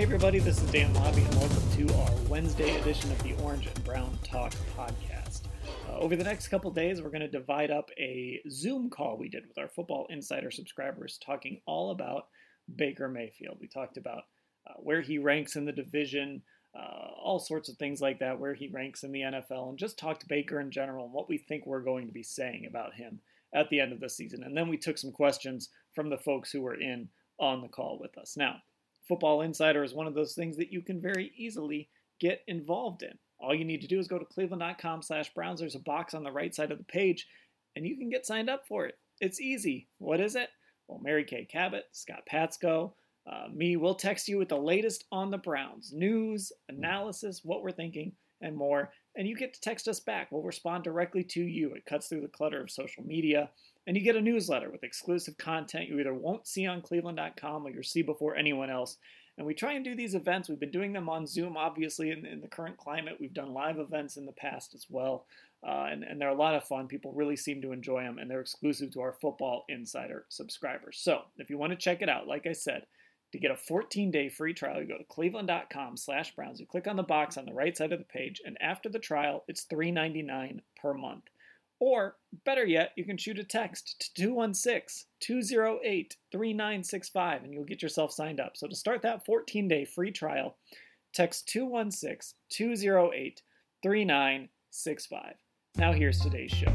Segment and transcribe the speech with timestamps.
[0.00, 3.66] Hey everybody, this is Dan Labbe and welcome to our Wednesday edition of the Orange
[3.66, 5.42] and Brown Talk podcast.
[5.86, 9.28] Uh, over the next couple days, we're going to divide up a Zoom call we
[9.28, 12.28] did with our Football Insider subscribers talking all about
[12.76, 13.58] Baker Mayfield.
[13.60, 14.22] We talked about
[14.66, 16.40] uh, where he ranks in the division,
[16.74, 19.98] uh, all sorts of things like that, where he ranks in the NFL, and just
[19.98, 23.20] talked Baker in general and what we think we're going to be saying about him
[23.54, 24.44] at the end of the season.
[24.44, 27.98] And then we took some questions from the folks who were in on the call
[28.00, 28.34] with us.
[28.34, 28.62] Now,
[29.10, 31.88] Football Insider is one of those things that you can very easily
[32.20, 33.10] get involved in.
[33.40, 35.58] All you need to do is go to cleveland.com slash browns.
[35.58, 37.26] There's a box on the right side of the page,
[37.74, 38.94] and you can get signed up for it.
[39.20, 39.88] It's easy.
[39.98, 40.48] What is it?
[40.86, 42.92] Well, Mary Kay Cabot, Scott Patsko,
[43.28, 47.72] uh, me, will text you with the latest on the Browns news, analysis, what we're
[47.72, 48.92] thinking, and more.
[49.16, 50.30] And you get to text us back.
[50.30, 51.74] We'll respond directly to you.
[51.74, 53.50] It cuts through the clutter of social media.
[53.90, 57.70] And you get a newsletter with exclusive content you either won't see on cleveland.com or
[57.70, 58.98] you'll see before anyone else.
[59.36, 60.48] And we try and do these events.
[60.48, 63.16] We've been doing them on Zoom, obviously, in, in the current climate.
[63.18, 65.26] We've done live events in the past as well.
[65.66, 66.86] Uh, and, and they're a lot of fun.
[66.86, 71.00] People really seem to enjoy them, and they're exclusive to our Football Insider subscribers.
[71.02, 72.86] So if you want to check it out, like I said,
[73.32, 76.60] to get a 14-day free trial, you go to cleveland.com slash browns.
[76.60, 79.00] You click on the box on the right side of the page, and after the
[79.00, 81.24] trial, it's $3.99 per month.
[81.80, 87.82] Or, better yet, you can shoot a text to 216 208 3965 and you'll get
[87.82, 88.56] yourself signed up.
[88.56, 90.56] So, to start that 14 day free trial,
[91.14, 93.42] text 216 208
[93.82, 95.34] 3965.
[95.76, 96.72] Now, here's today's show.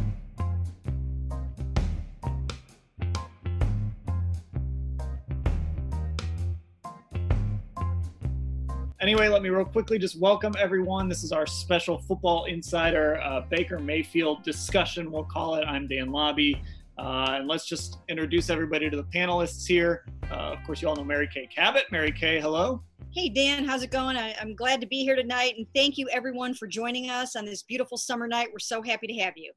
[9.06, 11.08] Anyway, let me real quickly just welcome everyone.
[11.08, 15.64] This is our special Football Insider uh, Baker Mayfield discussion, we'll call it.
[15.68, 16.60] I'm Dan Labbe.
[16.98, 20.08] Uh, and let's just introduce everybody to the panelists here.
[20.32, 21.84] Uh, of course, you all know Mary Kay Cabot.
[21.92, 22.82] Mary Kay, hello.
[23.14, 24.18] Hey, Dan, how's it going?
[24.18, 25.54] I, am glad to be here tonight.
[25.56, 28.48] And thank you, everyone, for joining us on this beautiful summer night.
[28.52, 29.52] We're so happy to have you.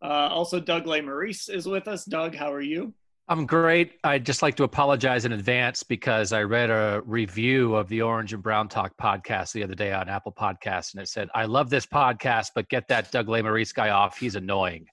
[0.00, 2.06] Uh, also, Doug Lesmerises is with us.
[2.06, 2.94] Doug, how are you?
[3.28, 3.94] I'm great.
[4.04, 8.32] I'd just like to apologize in advance because I read a review of the Orange
[8.32, 11.68] and Brown Talk podcast the other day on Apple Podcasts, and it said, I love
[11.68, 14.16] this podcast, but get that Doug Lesmerises guy off.
[14.16, 14.86] He's annoying.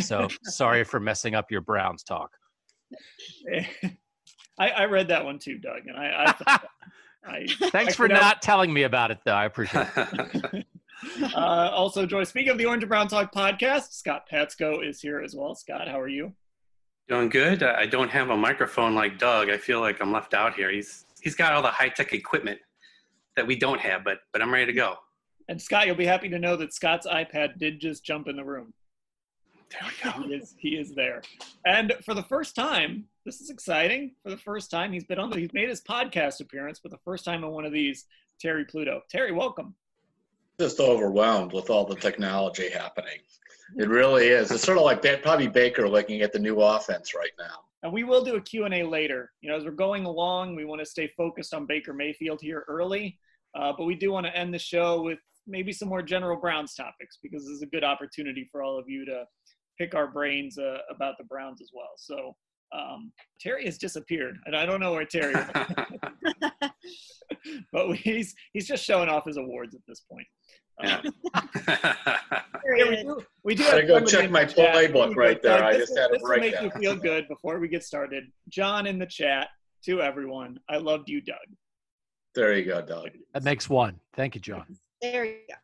[0.00, 2.30] So sorry for messing up your Browns talk.
[4.58, 6.34] I, I read that one too, Doug, and I.
[6.46, 6.58] I,
[7.28, 9.32] I Thanks for not telling me about it, though.
[9.32, 10.66] I appreciate it.
[11.34, 15.20] uh, also, Joy, speaking of the Orange and Brown Talk podcast, Scott Patsko is here
[15.20, 15.54] as well.
[15.54, 16.32] Scott, how are you?
[17.08, 17.62] Doing good.
[17.62, 19.48] I don't have a microphone like Doug.
[19.48, 20.70] I feel like I'm left out here.
[20.72, 22.58] He's he's got all the high tech equipment
[23.36, 24.96] that we don't have, but but I'm ready to go.
[25.48, 28.44] And Scott, you'll be happy to know that Scott's iPad did just jump in the
[28.44, 28.74] room.
[29.70, 30.26] There we go.
[30.26, 31.22] he is he is there.
[31.64, 34.16] And for the first time, this is exciting.
[34.24, 36.98] For the first time, he's been on the, he's made his podcast appearance for the
[37.04, 38.06] first time on one of these.
[38.40, 39.00] Terry Pluto.
[39.08, 39.74] Terry, welcome.
[40.58, 43.18] Just overwhelmed with all the technology happening.
[43.76, 44.50] It really is.
[44.50, 47.60] It's sort of like probably Baker looking at the new offense right now.
[47.82, 49.32] And we will do a Q&A later.
[49.40, 52.64] You know, as we're going along, we want to stay focused on Baker Mayfield here
[52.68, 53.18] early.
[53.54, 56.74] Uh, but we do want to end the show with maybe some more general Browns
[56.74, 59.24] topics because this is a good opportunity for all of you to
[59.78, 61.92] pick our brains uh, about the Browns as well.
[61.96, 62.34] So
[62.72, 65.46] um, Terry has disappeared, and I don't know where Terry is.
[67.72, 70.26] but he's he's just showing off his awards at this point.
[70.82, 71.02] Yeah.
[71.34, 73.24] yeah, we do.
[73.44, 73.62] We do.
[73.64, 75.64] Gotta go check my playbook right there.
[75.64, 76.42] I just had a break.
[76.52, 78.24] This will make you feel good before we get started.
[78.48, 79.48] John in the chat
[79.84, 80.58] to everyone.
[80.68, 81.36] I loved you, Doug.
[82.34, 83.10] There you go, Doug.
[83.32, 83.98] That makes one.
[84.14, 84.76] Thank you, John.
[85.00, 85.54] There you go.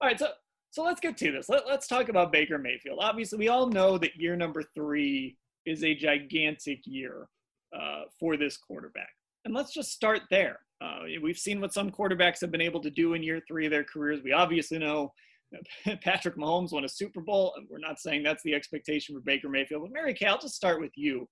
[0.00, 0.28] All right, so
[0.70, 1.48] So let's get to this.
[1.48, 2.98] Let, let's talk about Baker Mayfield.
[3.00, 5.36] Obviously, we all know that year number three
[5.66, 7.28] is a gigantic year
[7.76, 9.10] uh, for this quarterback.
[9.44, 10.60] And let's just start there.
[10.82, 13.70] Uh, we've seen what some quarterbacks have been able to do in year three of
[13.70, 14.20] their careers.
[14.22, 15.12] We obviously know
[16.02, 17.54] Patrick Mahomes won a Super Bowl.
[17.70, 19.82] We're not saying that's the expectation for Baker Mayfield.
[19.82, 21.28] But Mary Kay, I'll just start with you.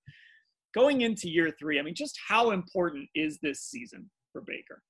[0.75, 4.83] Going into year three, I mean, just how important is this season for Baker?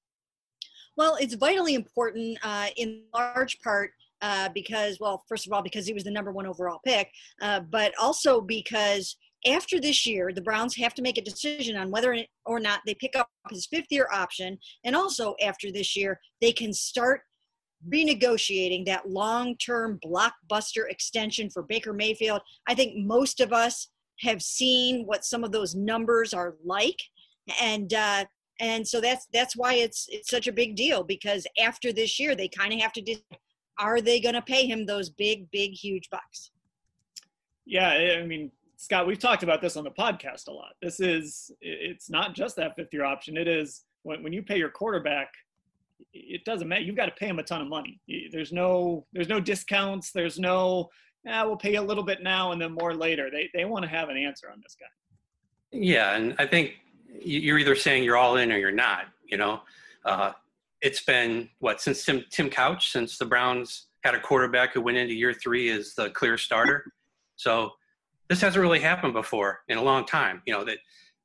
[0.96, 5.86] Well, it's vitally important uh, in large part uh, because, well, first of all, because
[5.86, 7.10] he was the number one overall pick,
[7.40, 9.16] uh, but also because
[9.46, 12.94] after this year, the Browns have to make a decision on whether or not they
[12.94, 14.58] pick up his fifth year option.
[14.84, 17.22] And also after this year, they can start
[17.88, 22.42] renegotiating that long term blockbuster extension for Baker Mayfield.
[22.68, 23.88] I think most of us
[24.20, 27.00] have seen what some of those numbers are like.
[27.60, 28.26] And, uh,
[28.60, 32.36] and so that's that's why it's it's such a big deal because after this year
[32.36, 33.38] they kind of have to decide
[33.78, 36.50] are they going to pay him those big big huge bucks
[37.64, 40.72] yeah i mean Scott, we've talked about this on the podcast a lot.
[40.80, 43.36] This is, it's not just that fifth year option.
[43.36, 45.28] It is when, when you pay your quarterback,
[46.14, 46.80] it doesn't matter.
[46.80, 48.00] You've got to pay him a ton of money.
[48.32, 50.12] There's no, there's no discounts.
[50.12, 50.88] There's no,
[51.26, 53.28] yeah, we'll pay a little bit now and then more later.
[53.30, 55.78] They, they want to have an answer on this guy.
[55.78, 56.16] Yeah.
[56.16, 56.76] And I think
[57.20, 59.60] you're either saying you're all in or you're not, you know,
[60.06, 60.32] uh,
[60.80, 64.96] it's been what, since Tim, Tim Couch, since the Browns had a quarterback who went
[64.96, 66.82] into year three as the clear starter.
[67.36, 67.72] So
[68.30, 70.40] this hasn't really happened before in a long time.
[70.46, 70.78] You know that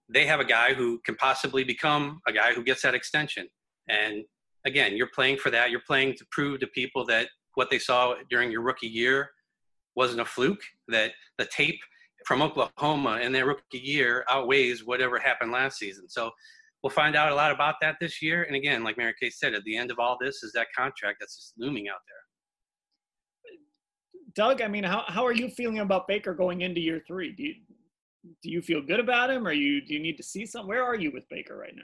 [0.09, 3.47] they have a guy who can possibly become a guy who gets that extension.
[3.87, 4.23] And
[4.65, 5.69] again, you're playing for that.
[5.69, 9.29] You're playing to prove to people that what they saw during your rookie year
[9.95, 10.61] wasn't a fluke.
[10.87, 11.79] That the tape
[12.25, 16.09] from Oklahoma in their rookie year outweighs whatever happened last season.
[16.09, 16.31] So
[16.81, 18.43] we'll find out a lot about that this year.
[18.43, 21.17] And again, like Mary Kay said, at the end of all this is that contract
[21.19, 22.24] that's just looming out there.
[24.35, 27.31] Doug, I mean, how, how are you feeling about Baker going into year three?
[27.31, 27.55] Do you
[28.41, 30.67] do you feel good about him, or you do you need to see some?
[30.67, 31.83] Where are you with Baker right now?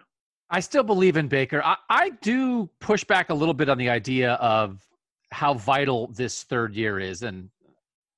[0.49, 1.61] I still believe in Baker.
[1.63, 4.85] I, I do push back a little bit on the idea of
[5.31, 7.49] how vital this third year is, and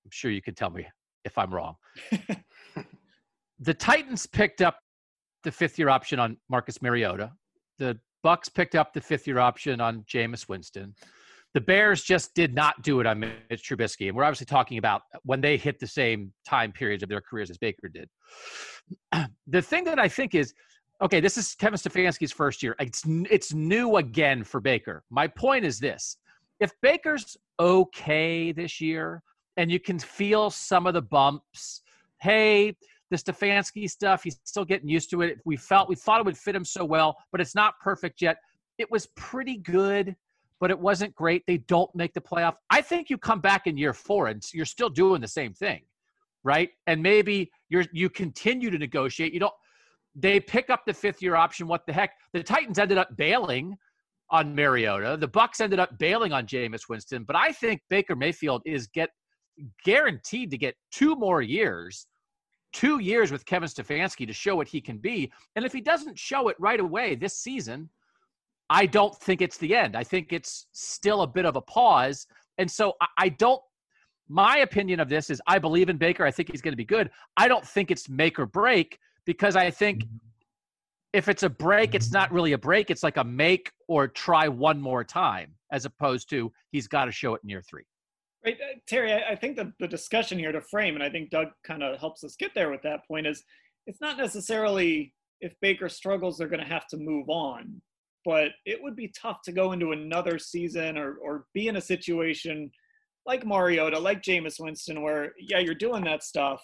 [0.06, 0.88] I'm sure you could tell me
[1.26, 1.76] if I'm wrong.
[3.60, 4.80] the Titans picked up
[5.44, 7.32] the fifth year option on Marcus Mariota.
[7.78, 10.96] The Bucs picked up the fifth year option on Jameis Winston
[11.54, 14.08] the Bears just did not do it on Mitch Trubisky.
[14.08, 17.50] And we're obviously talking about when they hit the same time periods of their careers
[17.50, 18.10] as Baker did.
[19.48, 20.54] The thing that I think is,
[21.02, 22.76] okay, this is Kevin Stefanski's first year.
[22.80, 25.04] It's, it's new again for Baker.
[25.12, 26.18] My point is this
[26.60, 29.22] if Baker's okay this year
[29.58, 31.82] and you can feel some of the bumps,
[32.22, 32.76] hey,
[33.12, 35.38] the Stefanski stuff, he's still getting used to it.
[35.46, 38.38] We felt we thought it would fit him so well, but it's not perfect yet.
[38.80, 40.16] It was pretty good
[40.64, 41.44] but it wasn't great.
[41.46, 42.54] They don't make the playoff.
[42.70, 45.82] I think you come back in year four and you're still doing the same thing,
[46.46, 46.70] right?
[46.88, 49.34] And maybe you're you continue to negotiate.
[49.34, 49.54] You don't.
[50.16, 51.68] They pick up the fifth year option.
[51.68, 52.12] What the heck?
[52.32, 53.76] The Titans ended up bailing
[54.30, 55.18] on Mariota.
[55.18, 57.26] The Bucs ended up bailing on Jameis Winston.
[57.26, 59.10] But I think Baker Mayfield is get
[59.84, 62.08] guaranteed to get two more years
[62.72, 65.30] two years with Kevin Stefanski to show what he can be.
[65.58, 67.90] And if he doesn't show it right away this season,
[68.74, 69.96] I don't think it's the end.
[69.96, 72.26] I think it's still a bit of a pause.
[72.58, 73.62] And so I, I don't,
[74.28, 76.26] my opinion of this is I believe in Baker.
[76.26, 77.12] I think he's going to be good.
[77.38, 80.06] I don't think it's make or break because I think
[81.14, 82.90] if it's a break, it's not really a break.
[82.90, 87.12] It's like a make or try one more time as opposed to he's got to
[87.12, 87.84] show it in year three.
[88.44, 91.30] Right, uh, Terry, I, I think the, the discussion here to frame, and I think
[91.30, 93.44] Doug kind of helps us get there with that point, is
[93.86, 97.80] it's not necessarily if Baker struggles, they're going to have to move on
[98.26, 101.82] but it would be tough to go into another season or, or be in a
[101.82, 102.72] situation
[103.26, 106.62] like Mariota, like Jameis Winston, where, yeah, you're doing that stuff,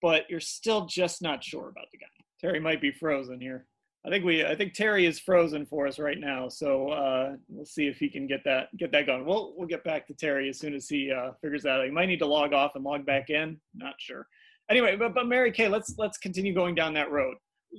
[0.00, 2.06] but you're still just not sure about the guy.
[2.40, 3.66] Terry might be frozen here.
[4.06, 6.48] I think we, I think Terry is frozen for us right now.
[6.48, 9.26] So uh, we'll see if he can get that, get that going.
[9.26, 11.84] We'll, we'll get back to Terry as soon as he uh, figures that out.
[11.84, 13.60] He might need to log off and log back in.
[13.74, 14.26] Not sure.
[14.70, 17.34] Anyway, but, but Mary Kay, let's, let's continue going down that road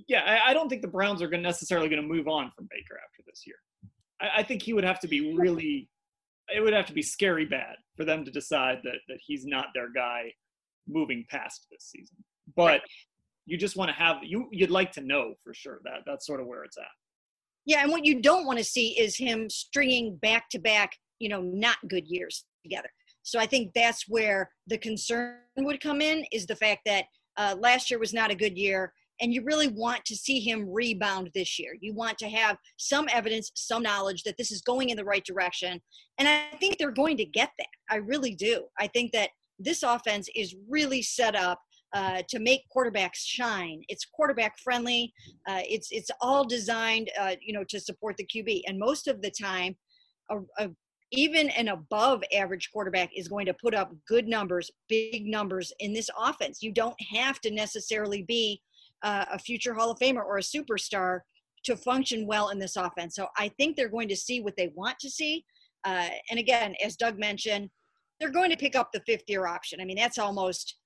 [0.07, 2.67] yeah, I, I don't think the Browns are going necessarily going to move on from
[2.69, 3.57] Baker after this year.
[4.21, 5.89] I, I think he would have to be really,
[6.53, 9.67] it would have to be scary bad for them to decide that that he's not
[9.73, 10.31] their guy
[10.87, 12.17] moving past this season.
[12.55, 12.81] But
[13.45, 16.39] you just want to have you you'd like to know for sure that that's sort
[16.39, 16.83] of where it's at.
[17.65, 21.29] Yeah, and what you don't want to see is him stringing back to back, you
[21.29, 22.89] know, not good years together.
[23.23, 27.05] So I think that's where the concern would come in is the fact that
[27.37, 30.67] uh, last year was not a good year and you really want to see him
[30.69, 31.75] rebound this year.
[31.79, 35.23] You want to have some evidence, some knowledge that this is going in the right
[35.23, 35.79] direction.
[36.17, 37.67] And I think they're going to get that.
[37.89, 38.65] I really do.
[38.79, 41.59] I think that this offense is really set up
[41.93, 43.83] uh, to make quarterbacks shine.
[43.89, 45.13] It's quarterback friendly.
[45.47, 48.61] Uh, it's it's all designed, uh, you know, to support the QB.
[48.65, 49.75] And most of the time,
[50.29, 50.69] a, a,
[51.11, 55.91] even an above average quarterback is going to put up good numbers, big numbers in
[55.93, 56.63] this offense.
[56.63, 58.61] You don't have to necessarily be
[59.03, 61.21] uh, a future Hall of Famer or a superstar
[61.63, 63.15] to function well in this offense.
[63.15, 65.45] So I think they're going to see what they want to see.
[65.83, 67.69] Uh, and again, as Doug mentioned,
[68.19, 69.79] they're going to pick up the fifth year option.
[69.81, 70.77] I mean, that's almost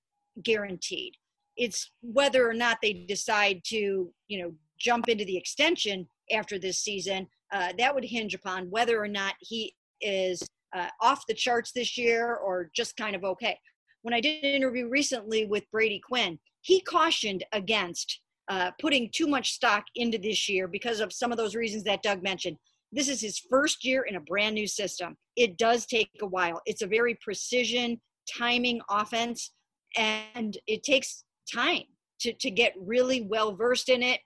[0.43, 1.13] guaranteed.
[1.57, 6.79] It's whether or not they decide to, you know, jump into the extension after this
[6.79, 7.27] season.
[7.53, 10.45] Uh, that would hinge upon whether or not he is
[10.75, 13.57] uh, off the charts this year or just kind of okay.
[14.01, 19.27] When I did an interview recently with Brady Quinn, he cautioned against uh, putting too
[19.27, 22.57] much stock into this year because of some of those reasons that Doug mentioned.
[22.91, 25.17] This is his first year in a brand new system.
[25.35, 26.61] It does take a while.
[26.65, 27.99] It's a very precision
[28.37, 29.51] timing offense,
[29.97, 31.83] and it takes time
[32.21, 34.19] to, to get really well versed in it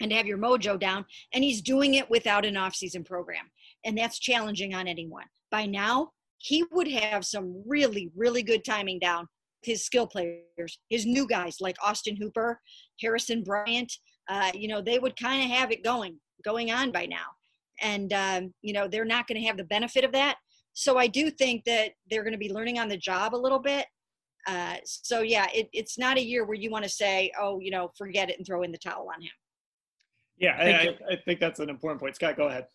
[0.00, 1.04] and to have your mojo down.
[1.32, 3.46] And he's doing it without an offseason program
[3.84, 5.24] and that's challenging on anyone.
[5.50, 9.26] By now, he would have some really, really good timing down.
[9.62, 12.60] His skill players, his new guys like Austin Hooper,
[13.00, 13.92] Harrison Bryant,
[14.28, 17.26] uh, you know, they would kind of have it going, going on by now.
[17.82, 20.36] And, um, you know, they're not going to have the benefit of that.
[20.72, 23.58] So I do think that they're going to be learning on the job a little
[23.58, 23.86] bit.
[24.46, 27.70] Uh, so yeah, it, it's not a year where you want to say, oh, you
[27.70, 29.30] know, forget it and throw in the towel on him.
[30.38, 32.14] Yeah, I, I, I think that's an important point.
[32.14, 32.66] Scott, go ahead.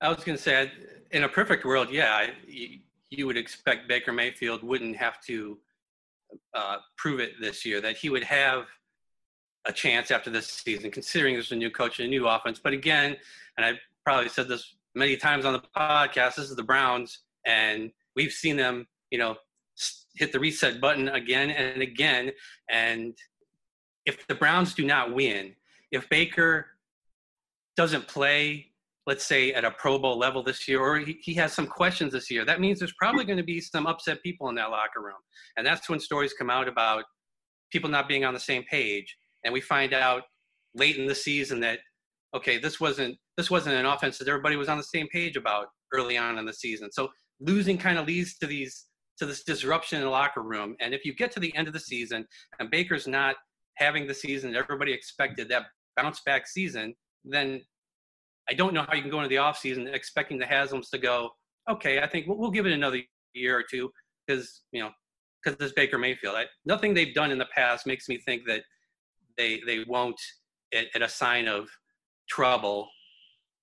[0.00, 0.70] I was going to say,
[1.12, 5.58] in a perfect world, yeah, you, you, would expect Baker Mayfield wouldn't have to
[6.54, 8.66] uh, prove it this year, that he would have
[9.66, 12.60] a chance after this season, considering there's a new coach and a new offense.
[12.62, 13.16] But again,
[13.56, 17.90] and I probably said this many times on the podcast, this is the Browns, and
[18.14, 19.36] we've seen them, you know,
[20.14, 22.30] hit the reset button again and again.
[22.70, 23.16] And
[24.06, 25.54] if the Browns do not win,
[25.90, 26.66] if Baker
[27.76, 28.66] doesn't play
[29.06, 32.12] let's say at a Pro Bowl level this year, or he, he has some questions
[32.12, 35.02] this year, that means there's probably going to be some upset people in that locker
[35.02, 35.20] room.
[35.56, 37.04] And that's when stories come out about
[37.70, 39.14] people not being on the same page.
[39.44, 40.22] And we find out
[40.74, 41.80] late in the season that,
[42.34, 45.66] okay, this wasn't this wasn't an offense that everybody was on the same page about
[45.92, 46.90] early on in the season.
[46.90, 47.08] So
[47.40, 48.86] losing kind of leads to these
[49.18, 50.76] to this disruption in the locker room.
[50.80, 52.26] And if you get to the end of the season
[52.58, 53.36] and Baker's not
[53.76, 55.64] having the season that everybody expected, that
[55.96, 56.94] bounce back season,
[57.24, 57.60] then
[58.48, 61.30] I don't know how you can go into the offseason expecting the Haslams to go,
[61.68, 63.00] okay, I think we'll, we'll give it another
[63.32, 63.90] year or two
[64.26, 64.90] because, you know,
[65.42, 66.36] because this Baker Mayfield.
[66.36, 68.62] I, nothing they've done in the past makes me think that
[69.36, 70.20] they they won't,
[70.72, 71.68] at, at a sign of
[72.28, 72.88] trouble,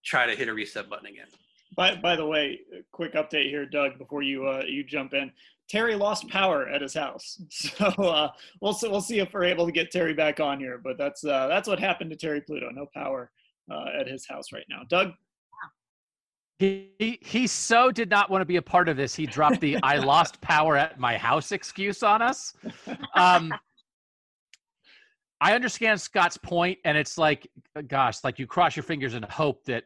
[0.06, 1.28] try to hit a reset button again.
[1.76, 2.60] By, by the way,
[2.92, 5.32] quick update here, Doug, before you uh, you jump in.
[5.70, 9.72] Terry lost power at his house, so uh, we'll we'll see if we're able to
[9.72, 10.78] get Terry back on here.
[10.84, 12.70] But that's uh, that's what happened to Terry Pluto.
[12.72, 13.32] No power
[14.00, 14.82] at his house right now.
[14.90, 15.14] Doug?
[16.60, 19.16] He, he so did not want to be a part of this.
[19.16, 22.54] He dropped the "I lost power at my house" excuse on us.
[23.16, 23.52] Um,
[25.42, 27.48] I understand Scott's point, and it's like,
[27.88, 29.86] gosh, like you cross your fingers and hope that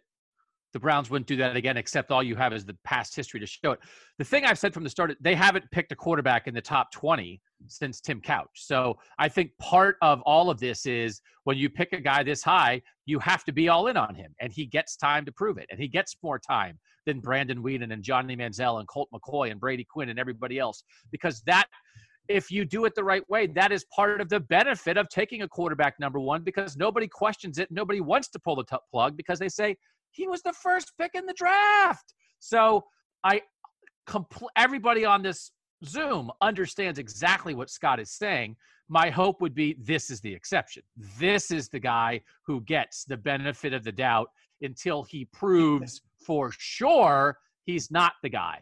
[0.75, 3.47] the Browns wouldn't do that again, except all you have is the past history to
[3.47, 3.79] show it.
[4.17, 6.91] The thing I've said from the start, they haven't picked a quarterback in the top
[6.91, 8.49] 20 since Tim Couch.
[8.55, 12.43] So I think part of all of this is when you pick a guy this
[12.43, 15.57] high, you have to be all in on him, and he gets time to prove
[15.57, 19.51] it, and he gets more time than Brandon Weeden and Johnny Manziel and Colt McCoy
[19.51, 21.67] and Brady Quinn and everybody else, because that
[22.27, 25.43] if you do it the right way, that is part of the benefit of taking
[25.43, 27.71] a quarterback number one because nobody questions it.
[27.71, 29.77] Nobody wants to pull the t- plug because they say,
[30.15, 32.13] he was the first pick in the draft.
[32.39, 32.85] So
[33.23, 33.41] I
[34.07, 35.51] compl- everybody on this
[35.83, 38.55] Zoom understands exactly what Scott is saying.
[38.87, 40.83] My hope would be this is the exception.
[41.19, 44.29] This is the guy who gets the benefit of the doubt
[44.61, 48.59] until he proves for sure he's not the guy.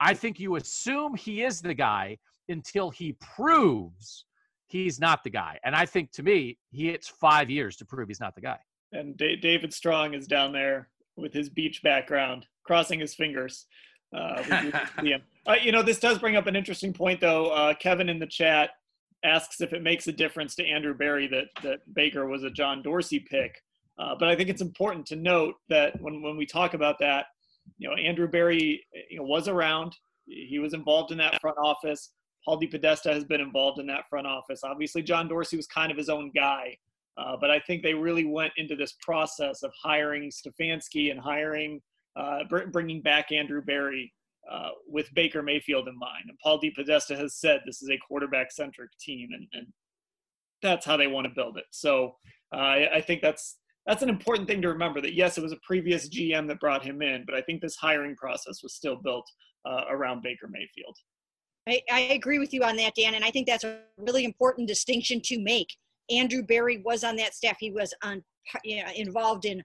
[0.00, 4.24] I think you assume he is the guy until he proves
[4.66, 5.58] he's not the guy.
[5.64, 8.58] And I think to me, he hits five years to prove he's not the guy.
[8.92, 13.66] And David Strong is down there with his beach background, crossing his fingers.
[14.14, 14.42] Uh,
[15.46, 17.48] uh, you know, this does bring up an interesting point, though.
[17.48, 18.70] Uh, Kevin in the chat
[19.24, 22.82] asks if it makes a difference to Andrew Berry that that Baker was a John
[22.82, 23.62] Dorsey pick.
[23.98, 27.26] Uh, but I think it's important to note that when when we talk about that,
[27.78, 29.96] you know, Andrew Berry you know, was around.
[30.26, 32.10] He was involved in that front office.
[32.44, 34.60] Paul DePodesta has been involved in that front office.
[34.62, 36.76] Obviously, John Dorsey was kind of his own guy
[37.18, 41.80] Uh, but I think they really went into this process of hiring Stefanski and hiring,
[42.14, 44.12] uh, br- bringing back Andrew Berry
[44.50, 46.24] uh, with Baker Mayfield in mind.
[46.28, 49.66] And Paul DePodesta has said this is a quarterback centric team, and, and,
[50.62, 51.66] that's how they want to build it.
[51.70, 52.16] So
[52.52, 55.02] uh, I, I think that's that's an important thing to remember.
[55.02, 57.76] That yes, it was a previous GM that brought him in, but I think this
[57.76, 59.30] hiring process was still built
[59.66, 60.96] uh, around Baker Mayfield.
[61.68, 64.66] I, I agree with you on that, Dan, and I think that's a really important
[64.66, 65.76] distinction to make.
[66.10, 67.56] Andrew Berry was on that staff.
[67.58, 68.22] He was on,
[68.64, 69.62] you know, involved in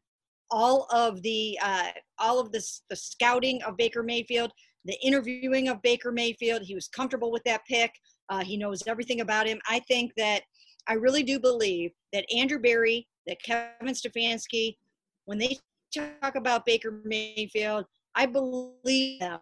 [0.49, 4.51] all of the uh, all of the, the scouting of Baker Mayfield,
[4.85, 6.61] the interviewing of Baker Mayfield.
[6.61, 7.93] He was comfortable with that pick.
[8.29, 9.59] Uh, he knows everything about him.
[9.69, 10.41] I think that
[10.87, 14.77] I really do believe that Andrew Berry, that Kevin Stefanski,
[15.25, 15.57] when they
[15.93, 19.39] talk about Baker Mayfield, I believe them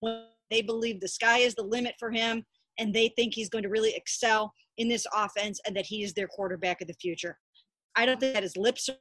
[0.00, 2.44] when they believe the sky is the limit for him
[2.78, 6.12] and they think he's going to really excel in this offense and that he is
[6.14, 7.38] their quarterback of the future.
[7.96, 9.00] I don't think that is lip service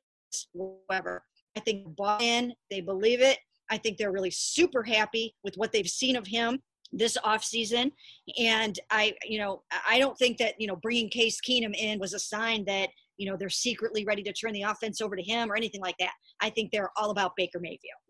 [0.53, 1.23] whatsoever.
[1.55, 3.37] I think bought in, they believe it.
[3.69, 6.59] I think they're really super happy with what they've seen of him
[6.91, 7.91] this offseason.
[8.37, 12.13] And I, you know, I don't think that, you know, bringing Case Keenum in was
[12.13, 15.51] a sign that, you know, they're secretly ready to turn the offense over to him
[15.51, 16.11] or anything like that.
[16.41, 18.00] I think they're all about Baker Mayfield.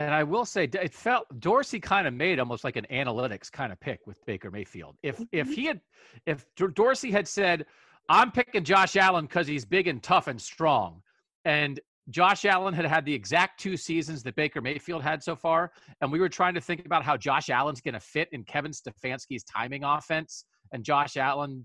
[0.00, 3.72] And I will say, it felt Dorsey kind of made almost like an analytics kind
[3.72, 4.96] of pick with Baker Mayfield.
[5.02, 5.52] If if mm-hmm.
[5.52, 5.80] he had,
[6.26, 7.66] if Dorsey had said,
[8.08, 11.00] "I'm picking Josh Allen because he's big and tough and strong,"
[11.44, 11.78] and
[12.10, 16.10] Josh Allen had had the exact two seasons that Baker Mayfield had so far, and
[16.10, 19.44] we were trying to think about how Josh Allen's going to fit in Kevin Stefanski's
[19.44, 21.64] timing offense, and Josh Allen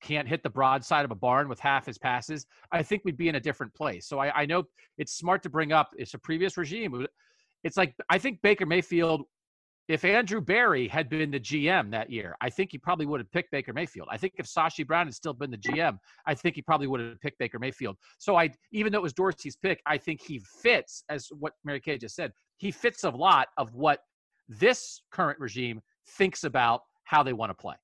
[0.00, 3.28] can't hit the broadside of a barn with half his passes, I think we'd be
[3.28, 4.06] in a different place.
[4.06, 4.64] So I, I know
[4.98, 7.06] it's smart to bring up it's a previous regime.
[7.64, 9.24] It's like I think Baker Mayfield
[9.90, 13.30] if Andrew Berry had been the GM that year, I think he probably would have
[13.32, 14.06] picked Baker Mayfield.
[14.08, 17.00] I think if Sashi Brown had still been the GM, I think he probably would
[17.00, 17.96] have picked Baker Mayfield.
[18.18, 21.80] So I, even though it was Dorsey's pick, I think he fits, as what Mary
[21.80, 23.98] Kay just said, he fits a lot of what
[24.48, 27.74] this current regime thinks about how they want to play.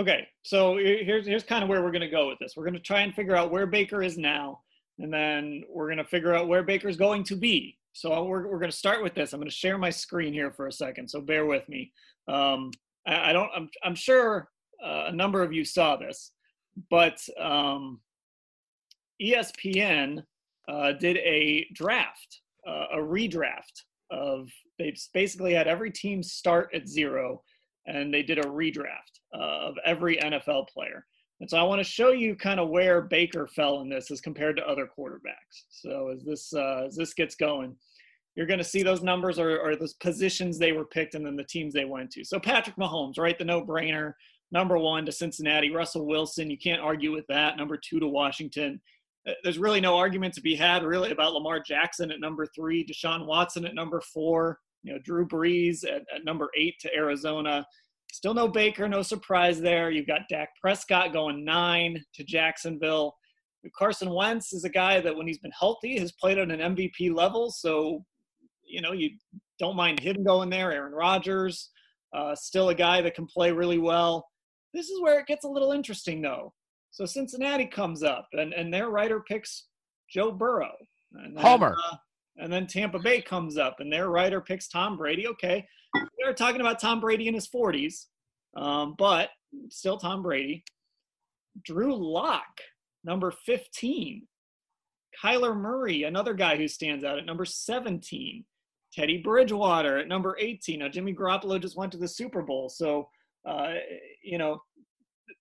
[0.00, 2.54] Okay, so here's here's kind of where we're going to go with this.
[2.56, 4.58] We're going to try and figure out where Baker is now,
[4.98, 8.58] and then we're going to figure out where Baker's going to be so we're, we're
[8.58, 9.32] going to start with this.
[9.32, 11.92] I'm going to share my screen here for a second, so bear with me.
[12.26, 12.72] Um,
[13.06, 13.50] I, I, don't.
[13.54, 14.48] I'm, I'm sure
[14.84, 16.32] uh, a number of you saw this,
[16.90, 18.00] but um,
[19.22, 20.24] ESPN
[20.68, 24.50] uh, did a draft, uh, a redraft of.
[24.76, 27.44] They basically had every team start at zero,
[27.86, 31.06] and they did a redraft uh, of every NFL player.
[31.44, 34.22] And so I want to show you kind of where Baker fell in this as
[34.22, 35.64] compared to other quarterbacks.
[35.68, 37.76] So as this uh, as this gets going,
[38.34, 41.36] you're going to see those numbers or, or those positions they were picked and then
[41.36, 42.24] the teams they went to.
[42.24, 44.14] So Patrick Mahomes, right, the no-brainer,
[44.52, 45.70] number one to Cincinnati.
[45.70, 47.58] Russell Wilson, you can't argue with that.
[47.58, 48.80] Number two to Washington.
[49.28, 52.86] Uh, there's really no argument to be had really about Lamar Jackson at number three,
[52.86, 57.66] Deshaun Watson at number four, you know, Drew Brees at, at number eight to Arizona.
[58.12, 59.90] Still no Baker, no surprise there.
[59.90, 63.14] You've got Dak Prescott going nine to Jacksonville.
[63.76, 67.14] Carson Wentz is a guy that when he's been healthy has played at an MVP
[67.14, 67.50] level.
[67.50, 68.04] So,
[68.62, 69.10] you know, you
[69.58, 70.72] don't mind him going there.
[70.72, 71.70] Aaron Rodgers,
[72.14, 74.26] uh, still a guy that can play really well.
[74.72, 76.52] This is where it gets a little interesting, though.
[76.90, 79.66] So Cincinnati comes up, and, and their writer picks
[80.10, 80.72] Joe Burrow.
[81.12, 81.76] And then, Homer.
[81.90, 81.96] Uh,
[82.38, 85.28] and then Tampa Bay comes up, and their writer picks Tom Brady.
[85.28, 88.06] Okay, we are talking about Tom Brady in his 40s,
[88.56, 89.30] um, but
[89.70, 90.64] still Tom Brady.
[91.62, 92.60] Drew Lock,
[93.04, 94.26] number 15.
[95.22, 98.44] Kyler Murray, another guy who stands out at number 17.
[98.92, 100.80] Teddy Bridgewater at number 18.
[100.80, 103.08] Now, Jimmy Garoppolo just went to the Super Bowl, so,
[103.48, 103.74] uh,
[104.22, 104.62] you know,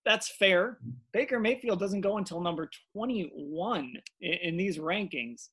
[0.06, 0.80] that's fair.
[1.12, 5.50] Baker Mayfield doesn't go until number 21 in, in these rankings.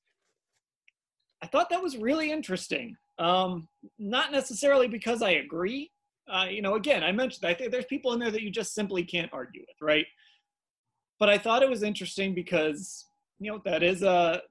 [1.42, 2.96] I thought that was really interesting.
[3.18, 5.90] Um, not necessarily because I agree.
[6.30, 8.74] Uh, you know, again, I mentioned I think there's people in there that you just
[8.74, 10.06] simply can't argue with, right?
[11.18, 13.04] But I thought it was interesting because
[13.38, 14.42] you know that is a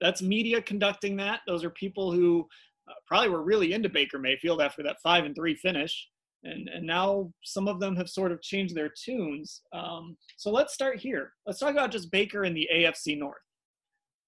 [0.00, 1.40] that's media conducting that.
[1.46, 2.46] Those are people who
[2.88, 6.08] uh, probably were really into Baker Mayfield after that five and three finish,
[6.44, 9.62] and and now some of them have sort of changed their tunes.
[9.72, 11.32] Um, so let's start here.
[11.46, 13.38] Let's talk about just Baker in the AFC North.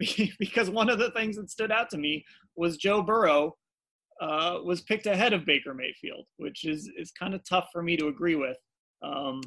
[0.39, 2.25] because one of the things that stood out to me
[2.57, 3.57] was Joe Burrow
[4.21, 7.97] uh, was picked ahead of Baker Mayfield, which is is kind of tough for me
[7.97, 8.57] to agree with,
[9.03, 9.41] um,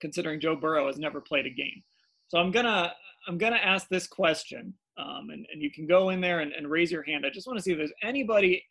[0.00, 1.82] considering Joe Burrow has never played a game.
[2.28, 2.92] So I'm gonna
[3.26, 6.70] I'm gonna ask this question, um, and and you can go in there and, and
[6.70, 7.24] raise your hand.
[7.26, 8.62] I just want to see if there's anybody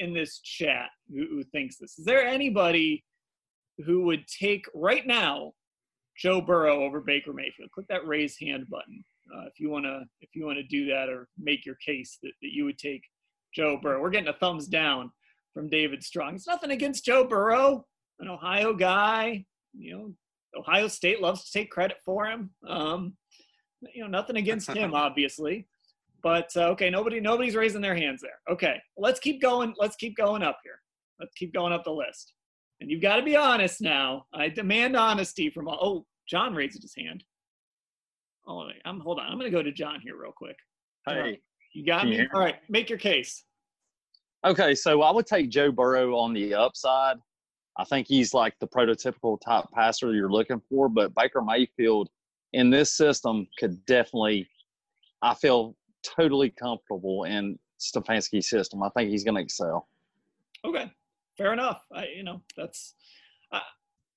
[0.00, 1.98] in this chat who, who thinks this.
[1.98, 3.04] Is there anybody
[3.84, 5.52] who would take right now
[6.16, 7.70] Joe Burrow over Baker Mayfield.
[7.72, 11.28] Click that raise hand button uh, if you wanna if you wanna do that or
[11.38, 13.02] make your case that, that you would take
[13.54, 14.00] Joe Burrow.
[14.00, 15.10] We're getting a thumbs down
[15.54, 16.34] from David Strong.
[16.34, 17.86] It's nothing against Joe Burrow,
[18.20, 19.44] an Ohio guy.
[19.72, 20.14] You know,
[20.58, 22.50] Ohio State loves to take credit for him.
[22.68, 23.16] Um,
[23.94, 25.66] you know, nothing against him, obviously.
[26.22, 28.38] But uh, okay, nobody nobody's raising their hands there.
[28.50, 29.74] Okay, let's keep going.
[29.78, 30.80] Let's keep going up here.
[31.20, 32.34] Let's keep going up the list.
[32.80, 34.26] And you've got to be honest now.
[34.34, 35.78] I demand honesty from all.
[35.80, 37.24] Oh, John raises his hand.
[38.46, 39.26] Oh, I'm hold on.
[39.26, 40.56] I'm going to go to John here real quick.
[41.06, 41.40] Hey,
[41.74, 42.28] you got you me.
[42.32, 43.44] All right, make your case.
[44.44, 47.16] Okay, so I would take Joe Burrow on the upside.
[47.78, 52.08] I think he's like the prototypical type passer you're looking for, but Baker Mayfield
[52.52, 54.48] in this system could definitely,
[55.22, 58.82] I feel totally comfortable in Stefanski's system.
[58.82, 59.88] I think he's going to excel.
[60.64, 60.90] Okay,
[61.36, 61.82] fair enough.
[61.92, 62.94] I, you know, that's.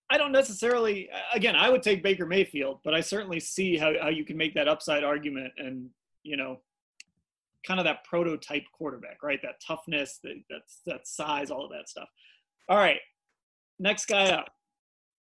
[0.09, 1.09] I, don't necessarily.
[1.33, 4.53] Again, I would take Baker Mayfield, but I certainly see how how you can make
[4.55, 5.89] that upside argument, and
[6.23, 6.59] you know,
[7.65, 9.39] kind of that prototype quarterback, right?
[9.41, 12.09] That toughness, that that's that size, all of that stuff.
[12.67, 12.99] All right,
[13.79, 14.49] next guy up.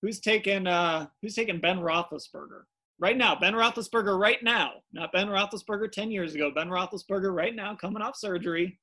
[0.01, 2.63] Who's taking uh Who's taking Ben Roethlisberger
[2.99, 3.35] right now?
[3.35, 6.51] Ben Roethlisberger right now, not Ben Roethlisberger ten years ago.
[6.53, 8.79] Ben Roethlisberger right now, coming off surgery,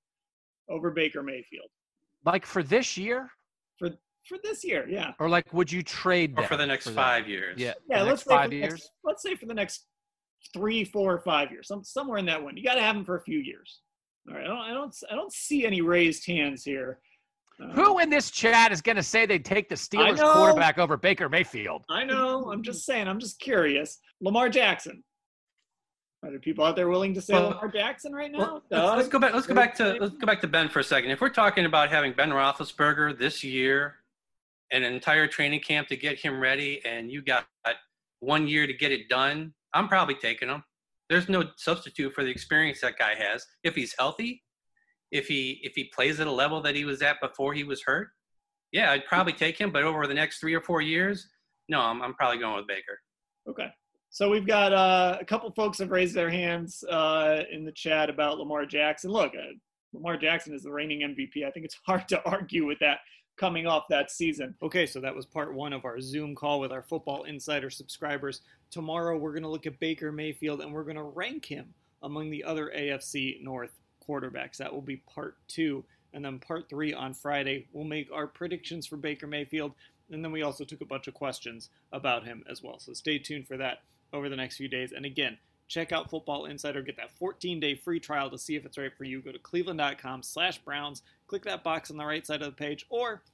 [0.68, 1.68] over Baker Mayfield
[2.24, 3.30] Like for this year,
[3.78, 3.90] for
[4.26, 4.86] for this year.
[4.88, 6.94] Yeah, or like would you trade Or for the next that?
[6.94, 7.58] five years.
[7.58, 8.00] Yeah, yeah.
[8.00, 8.70] the let's say five for the years.
[8.72, 9.86] Next, let's say for the next
[10.52, 12.56] three, four, five years, some somewhere in that one.
[12.56, 13.80] You got to have him for a few years.
[14.28, 16.98] All right, I don't, I don't, I don't see any raised hands here.
[17.62, 20.32] Uh, Who in this chat is going to say they'd take the Steelers know.
[20.32, 21.84] quarterback over Baker Mayfield?
[21.88, 22.50] I know.
[22.50, 23.06] I'm just saying.
[23.06, 23.98] I'm just curious.
[24.20, 25.04] Lamar Jackson.
[26.24, 28.38] Are there people out there willing to say Well- Lamar Jackson right now?
[28.38, 29.34] Well, let's, let's go back.
[29.34, 31.10] Let's go back to let's go back to Ben for a second.
[31.10, 33.96] If we're talking about having Ben Roethlisberger this year,
[34.70, 37.46] an entire training camp to get him ready, and you got
[38.20, 40.64] one year to get it done, I'm probably taking him.
[41.08, 43.46] There's no substitute for the experience that guy has.
[43.62, 44.42] If he's healthy,
[45.10, 47.82] if he if he plays at a level that he was at before he was
[47.82, 48.08] hurt,
[48.72, 49.70] yeah, I'd probably take him.
[49.70, 51.28] But over the next three or four years,
[51.68, 52.98] no, I'm, I'm probably going with Baker.
[53.48, 53.68] Okay.
[54.10, 58.08] So we've got uh, a couple folks have raised their hands uh, in the chat
[58.08, 59.10] about Lamar Jackson.
[59.10, 59.52] Look, uh,
[59.92, 61.46] Lamar Jackson is the reigning MVP.
[61.46, 62.98] I think it's hard to argue with that
[63.36, 64.54] coming off that season.
[64.62, 68.42] Okay, so that was part one of our Zoom call with our Football Insider subscribers.
[68.70, 72.30] Tomorrow we're going to look at Baker Mayfield and we're going to rank him among
[72.30, 73.72] the other AFC North
[74.06, 74.58] quarterbacks.
[74.58, 75.84] That will be part two.
[76.12, 79.72] And then part three on Friday, we'll make our predictions for Baker Mayfield.
[80.10, 82.78] And then we also took a bunch of questions about him as well.
[82.78, 83.78] So stay tuned for that
[84.12, 84.92] over the next few days.
[84.92, 85.38] And again,
[85.74, 86.82] check out Football Insider.
[86.82, 89.20] Get that 14-day free trial to see if it's right for you.
[89.20, 91.02] Go to cleveland.com slash Browns.
[91.26, 93.24] Click that box on the right side of the page or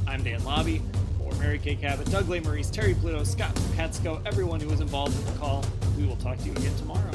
[0.07, 0.81] I'm Dan Labbe
[1.17, 5.25] for Mary Kay Cabot, Doug Maurice, Terry Pluto, Scott Patsko, everyone who was involved in
[5.25, 5.65] the call.
[5.97, 7.11] We will talk to you again tomorrow.